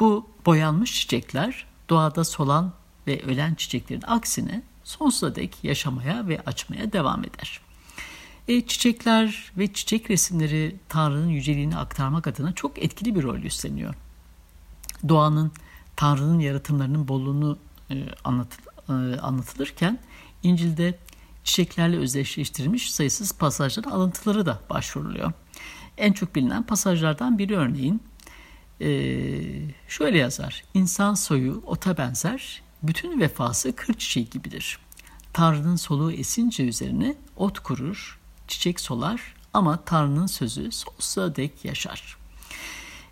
Bu 0.01 0.31
boyanmış 0.47 1.01
çiçekler 1.01 1.66
doğada 1.88 2.25
solan 2.25 2.73
ve 3.07 3.23
ölen 3.23 3.55
çiçeklerin 3.55 4.05
aksine 4.07 4.62
sonsuza 4.85 5.35
dek 5.35 5.64
yaşamaya 5.64 6.29
ve 6.29 6.40
açmaya 6.40 6.92
devam 6.92 7.25
eder. 7.25 7.61
E, 8.49 8.66
çiçekler 8.66 9.53
ve 9.59 9.73
çiçek 9.73 10.11
resimleri 10.11 10.77
Tanrı'nın 10.88 11.29
yüceliğini 11.29 11.77
aktarmak 11.77 12.27
adına 12.27 12.53
çok 12.53 12.83
etkili 12.83 13.14
bir 13.14 13.23
rol 13.23 13.38
üstleniyor. 13.38 13.95
Doğanın, 15.09 15.53
Tanrı'nın 15.97 16.38
yaratımlarının 16.38 17.09
bolluğunu 17.09 17.59
e, 17.90 17.95
anlatıl, 18.25 18.62
e, 18.88 19.21
anlatılırken 19.21 19.99
İncil'de 20.42 20.99
çiçeklerle 21.45 21.97
özdeşleştirilmiş 21.97 22.92
sayısız 22.92 23.33
pasajların 23.33 23.90
alıntıları 23.90 24.47
da 24.47 24.61
başvuruluyor. 24.71 25.33
En 25.99 26.12
çok 26.12 26.35
bilinen 26.35 26.62
pasajlardan 26.62 27.38
biri 27.38 27.57
örneğin 27.57 28.03
e, 28.81 28.88
şöyle 29.88 30.19
yazar. 30.19 30.64
İnsan 30.75 31.14
soyu 31.14 31.62
ota 31.66 31.99
benzer, 31.99 32.62
bütün 32.82 33.20
vefası 33.20 33.76
kır 33.76 33.94
çiçeği 33.94 34.30
gibidir. 34.30 34.78
Tanrı'nın 35.32 35.76
soluğu 35.76 36.12
esince 36.12 36.64
üzerine 36.64 37.16
ot 37.36 37.58
kurur, 37.58 38.18
çiçek 38.48 38.80
solar 38.80 39.34
ama 39.54 39.84
Tanrı'nın 39.84 40.26
sözü 40.26 40.72
sonsuza 40.72 41.36
dek 41.36 41.64
yaşar. 41.64 42.16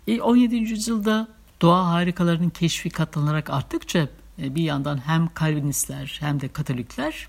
E, 0.07 0.21
17. 0.21 0.55
yüzyılda 0.55 1.27
doğa 1.61 1.89
harikalarının 1.91 2.49
keşfi 2.49 2.89
katlanarak 2.89 3.49
arttıkça 3.49 4.09
e, 4.41 4.55
bir 4.55 4.63
yandan 4.63 4.97
hem 5.07 5.33
Kalvinistler 5.33 6.17
hem 6.19 6.41
de 6.41 6.47
Katolikler 6.47 7.27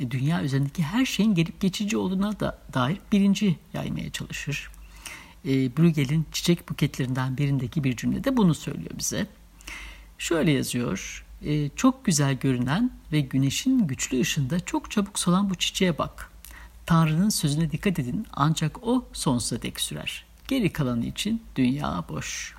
e, 0.00 0.10
dünya 0.10 0.42
üzerindeki 0.42 0.82
her 0.82 1.04
şeyin 1.04 1.34
gelip 1.34 1.60
geçici 1.60 1.96
olduğuna 1.96 2.40
da 2.40 2.58
dair 2.74 2.98
birinci 3.12 3.58
yaymaya 3.72 4.10
çalışır. 4.10 4.70
E, 5.44 5.76
Bruegel'in 5.76 6.26
çiçek 6.32 6.68
buketlerinden 6.68 7.36
birindeki 7.36 7.84
bir 7.84 7.96
cümlede 7.96 8.36
bunu 8.36 8.54
söylüyor 8.54 8.90
bize. 8.98 9.26
Şöyle 10.18 10.50
yazıyor, 10.50 11.26
e, 11.42 11.68
çok 11.68 12.04
güzel 12.04 12.34
görünen 12.34 12.90
ve 13.12 13.20
güneşin 13.20 13.86
güçlü 13.86 14.20
ışığında 14.20 14.60
çok 14.60 14.90
çabuk 14.90 15.18
solan 15.18 15.50
bu 15.50 15.54
çiçeğe 15.54 15.98
bak. 15.98 16.30
Tanrı'nın 16.86 17.28
sözüne 17.28 17.70
dikkat 17.70 17.98
edin 17.98 18.26
ancak 18.32 18.86
o 18.86 19.08
sonsuza 19.12 19.62
dek 19.62 19.80
sürer. 19.80 20.24
Geri 20.48 20.72
kalanı 20.72 21.06
için 21.06 21.42
dünya 21.56 22.04
boş. 22.08 22.54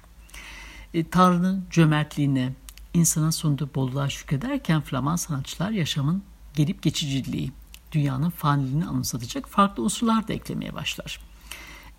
E, 0.94 1.10
Tanrı'nın 1.10 1.66
cömertliğine, 1.70 2.54
insana 2.94 3.32
sunduğu 3.32 3.70
bolluğa 3.76 4.10
şükrederken 4.10 4.82
Flaman 4.82 5.16
sanatçılar 5.16 5.72
yaşamın 5.72 6.24
gelip 6.56 6.82
geçiciliği, 6.82 7.52
dünyanın 7.92 8.30
faniliğini 8.30 8.86
anımsatacak 8.86 9.50
farklı 9.50 9.84
unsurlar 9.84 10.28
da 10.28 10.34
eklemeye 10.34 10.74
başlar. 10.74 11.20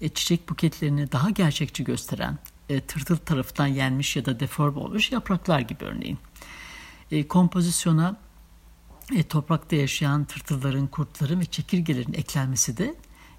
E, 0.01 0.09
çiçek 0.09 0.49
buketlerini 0.49 1.12
daha 1.12 1.31
gerçekçi 1.31 1.85
gösteren, 1.85 2.38
e, 2.68 2.81
tırtıl 2.81 3.16
tarafından 3.16 3.66
yenmiş 3.66 4.16
ya 4.16 4.25
da 4.25 4.40
deforme 4.40 4.79
olmuş 4.79 5.12
yapraklar 5.12 5.61
gibi 5.61 5.85
örneğin. 5.85 6.18
E, 7.12 7.29
kompozisyona 7.29 8.16
e, 9.14 9.22
toprakta 9.22 9.77
yaşayan 9.77 10.25
tırtılların, 10.25 10.87
kurtların 10.87 11.40
ve 11.40 11.44
çekirgelerin 11.44 12.12
eklenmesi 12.12 12.77
de 12.77 12.94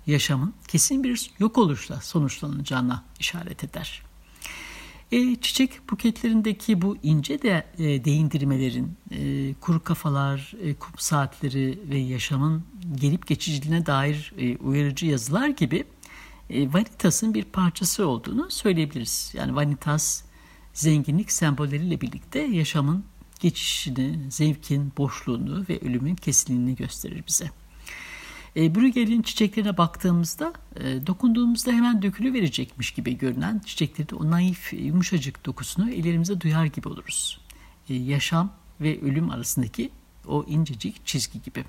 yaşamın 0.08 0.54
kesin 0.68 1.04
bir 1.04 1.32
yok 1.40 1.58
oluşla 1.58 2.02
sonuçlanacağına 2.02 3.04
işaret 3.20 3.64
eder. 3.64 4.04
E, 5.12 5.36
çiçek 5.36 5.90
buketlerindeki 5.92 6.82
bu 6.82 6.98
ince 7.04 7.42
de 7.42 7.66
e, 7.78 8.06
değindirmelerin, 8.06 8.98
e, 9.12 9.54
kuru 9.54 9.84
kafalar, 9.84 10.54
e, 10.62 10.74
kum 10.74 10.94
saatleri 10.98 11.80
ve 11.90 11.98
yaşamın 11.98 12.64
gelip 12.96 13.28
geçiciliğine 13.28 13.86
dair 13.86 14.34
e, 14.38 14.58
uyarıcı 14.58 15.06
yazılar 15.06 15.48
gibi 15.48 15.84
e, 16.50 16.74
Vanitas'ın 16.74 17.34
bir 17.34 17.44
parçası 17.44 18.08
olduğunu 18.08 18.52
söyleyebiliriz. 18.52 19.32
Yani 19.34 19.56
Vanitas 19.56 20.24
zenginlik 20.74 21.32
sembolleriyle 21.32 22.02
birlikte 22.02 22.40
yaşamın 22.40 23.06
geçişini, 23.40 24.32
zevkin 24.32 24.94
boşluğunu 24.98 25.66
ve 25.70 25.80
ölümün 25.80 26.16
kesinliğini 26.16 26.76
gösterir 26.76 27.24
bize. 27.28 27.52
E, 28.56 28.76
Bruegel'in 28.76 29.22
çiçeklerine 29.22 29.78
baktığımızda 29.78 30.54
e, 30.76 31.08
dokunduğumuzda 31.08 31.72
hemen 31.72 32.02
dökülü 32.02 32.34
verecekmiş 32.34 32.92
gibi 32.92 33.18
görünen 33.18 33.62
çiçeklerin 33.66 34.16
o 34.16 34.32
naif 34.32 34.74
yumuşacık 34.74 35.46
dokusunu 35.46 35.92
ellerimize 35.92 36.42
duyar 36.42 36.66
gibi 36.66 36.88
oluruz. 36.88 37.40
E, 37.90 37.94
yaşam 37.94 38.54
ve 38.82 39.02
ölüm 39.02 39.30
arasındaki 39.30 39.90
o 40.28 40.44
incecik 40.48 41.06
çizgi 41.06 41.42
gibi. 41.42 41.66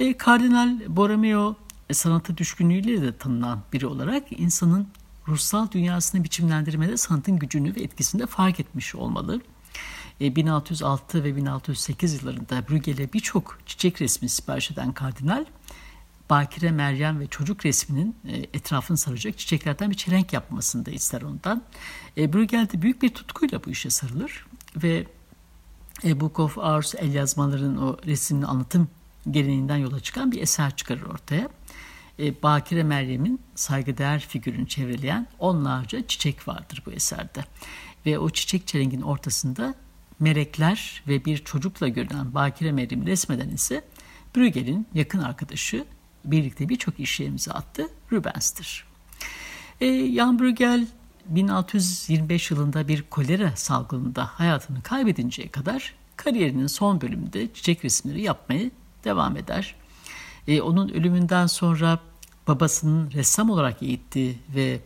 E, 0.00 0.16
Kardinal 0.16 0.80
Borromeo 0.88 1.56
e, 1.90 1.94
sanata 1.94 2.36
düşkünlüğüyle 2.36 3.02
de 3.02 3.16
tanınan 3.16 3.62
biri 3.72 3.86
olarak 3.86 4.40
insanın 4.40 4.88
ruhsal 5.28 5.70
dünyasını 5.70 6.24
biçimlendirmede 6.24 6.96
sanatın 6.96 7.38
gücünü 7.38 7.76
ve 7.76 7.80
etkisini 7.80 8.22
de 8.22 8.26
fark 8.26 8.60
etmiş 8.60 8.94
olmalı. 8.94 9.40
1606 10.20 11.18
e, 11.18 11.24
ve 11.24 11.36
1608 11.36 12.22
yıllarında 12.22 12.68
Bruegel'e 12.68 13.12
birçok 13.12 13.58
çiçek 13.66 14.02
resmi 14.02 14.28
sipariş 14.28 14.70
eden 14.70 14.92
kardinal, 14.92 15.44
Bakire 16.30 16.70
Meryem 16.70 17.20
ve 17.20 17.26
çocuk 17.26 17.66
resminin 17.66 18.16
e, 18.28 18.36
etrafını 18.36 18.96
saracak 18.96 19.38
çiçeklerden 19.38 19.90
bir 19.90 19.96
çelenk 19.96 20.32
yapmasını 20.32 20.86
da 20.86 20.90
ister 20.90 21.22
ondan. 21.22 21.62
E, 22.16 22.32
Bruegel 22.32 22.68
de 22.72 22.82
büyük 22.82 23.02
bir 23.02 23.08
tutkuyla 23.08 23.64
bu 23.64 23.70
işe 23.70 23.90
sarılır 23.90 24.46
ve 24.76 25.06
Book 26.04 26.38
of 26.38 26.56
Hours 26.56 26.94
el 26.94 27.14
yazmaların 27.14 27.76
o 27.76 27.96
resmin 28.06 28.42
anlatım 28.42 28.88
geleneğinden 29.30 29.76
yola 29.76 30.00
çıkan 30.00 30.32
bir 30.32 30.42
eser 30.42 30.76
çıkarır 30.76 31.02
ortaya. 31.02 31.48
Bakire 32.18 32.82
Meryem'in 32.82 33.40
saygıdeğer 33.54 34.20
figürünü 34.20 34.68
çevreleyen 34.68 35.26
onlarca 35.38 36.06
çiçek 36.06 36.48
vardır 36.48 36.82
bu 36.86 36.92
eserde. 36.92 37.44
Ve 38.06 38.18
o 38.18 38.30
çiçek 38.30 38.66
çelengin 38.66 39.02
ortasında 39.02 39.74
melekler 40.20 41.02
ve 41.08 41.24
bir 41.24 41.38
çocukla 41.38 41.88
görünen 41.88 42.34
Bakire 42.34 42.72
Meryem'i 42.72 43.06
resmeden 43.06 43.48
ise 43.48 43.84
Bruegel'in 44.36 44.86
yakın 44.94 45.18
arkadaşı 45.18 45.84
birlikte 46.24 46.68
birçok 46.68 47.00
işe 47.00 47.24
imza 47.24 47.52
attı 47.52 47.88
Rubens'tir. 48.12 48.84
E, 49.80 50.12
Jan 50.14 50.38
Bruegel 50.38 50.86
1625 51.28 52.50
yılında 52.50 52.88
bir 52.88 53.02
kolera 53.02 53.56
salgınında 53.56 54.24
hayatını 54.24 54.82
kaybedinceye 54.82 55.48
kadar 55.48 55.94
kariyerinin 56.16 56.66
son 56.66 57.00
bölümünde 57.00 57.52
çiçek 57.54 57.84
resimleri 57.84 58.22
yapmaya 58.22 58.70
devam 59.04 59.36
eder. 59.36 59.74
E, 60.48 60.60
onun 60.60 60.88
ölümünden 60.88 61.46
sonra 61.46 62.00
babasının 62.48 63.10
ressam 63.10 63.50
olarak 63.50 63.82
eğittiği 63.82 64.38
ve 64.54 64.80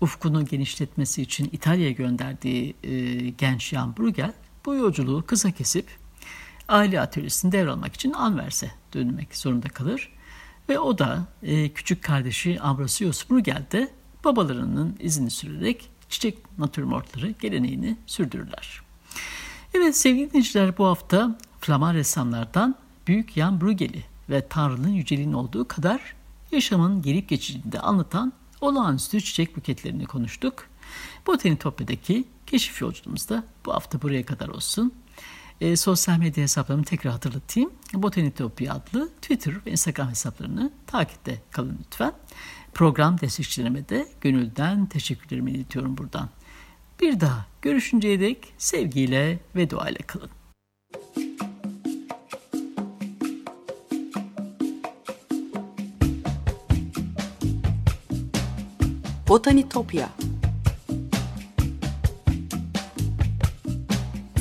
ufkunu 0.00 0.46
genişletmesi 0.46 1.22
için 1.22 1.48
İtalya'ya 1.52 1.92
gönderdiği 1.92 2.74
e, 2.82 3.18
genç 3.28 3.68
Jan 3.68 3.96
Bruegel 3.96 4.32
bu 4.66 4.74
yolculuğu 4.74 5.24
kısa 5.26 5.50
kesip 5.50 5.86
aile 6.68 7.00
atölyesini 7.00 7.52
devralmak 7.52 7.94
için 7.94 8.12
Anvers'e 8.12 8.70
dönmek 8.94 9.36
zorunda 9.36 9.68
kalır. 9.68 10.12
Ve 10.68 10.78
o 10.78 10.98
da 10.98 11.24
e, 11.42 11.68
küçük 11.68 12.02
kardeşi 12.02 12.60
Ambrosius 12.60 13.30
Bruegel 13.30 13.66
de 13.72 13.90
babalarının 14.24 14.96
izini 15.00 15.30
sürerek 15.30 15.90
çiçek 16.08 16.58
natürmortları 16.58 17.30
geleneğini 17.30 17.96
sürdürürler. 18.06 18.82
Evet 19.74 19.96
sevgili 19.96 20.28
dinleyiciler 20.28 20.78
bu 20.78 20.86
hafta 20.86 21.38
Flaman 21.60 21.94
ressamlardan 21.94 22.74
Büyük 23.06 23.32
Jan 23.32 23.60
Bruegel'i 23.60 24.04
ve 24.30 24.48
Tanrı'nın 24.48 24.88
yüceliğinin 24.88 25.32
olduğu 25.32 25.68
kadar 25.68 26.14
yaşamın 26.52 27.02
gelip 27.02 27.28
geçicini 27.28 27.72
de 27.72 27.80
anlatan 27.80 28.32
olağanüstü 28.60 29.20
çiçek 29.20 29.56
buketlerini 29.56 30.06
konuştuk. 30.06 30.66
Botanitopya'daki 31.26 32.24
keşif 32.48 32.80
yolculuğumuz 32.80 33.28
da 33.28 33.44
bu 33.66 33.74
hafta 33.74 34.02
buraya 34.02 34.26
kadar 34.26 34.48
olsun. 34.48 34.94
E, 35.60 35.76
sosyal 35.76 36.18
medya 36.18 36.42
hesaplarımı 36.42 36.84
tekrar 36.84 37.12
hatırlatayım. 37.12 37.70
Botanitopya 37.94 38.74
adlı 38.74 39.08
Twitter 39.08 39.54
ve 39.66 39.70
Instagram 39.70 40.08
hesaplarını 40.08 40.70
takipte 40.86 41.42
kalın 41.50 41.78
lütfen. 41.86 42.12
Program 42.74 43.20
destekçilerime 43.20 43.88
de 43.88 44.08
gönülden 44.20 44.86
teşekkürlerimi 44.86 45.50
iletiyorum 45.50 45.98
buradan. 45.98 46.28
Bir 47.00 47.20
daha 47.20 47.46
görüşünceye 47.62 48.20
dek 48.20 48.52
sevgiyle 48.58 49.38
ve 49.56 49.70
duayla 49.70 50.00
kalın. 50.06 50.30
Botanitopya 59.28 60.08